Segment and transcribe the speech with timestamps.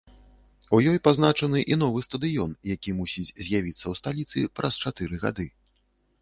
[0.75, 5.47] У ёй пазначаны і новы стадыён, які мусіць з'явіцца ў сталіцы праз чатыры гады.